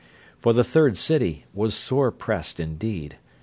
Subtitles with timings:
[0.39, 3.19] For the Third City was sore pressed indeed.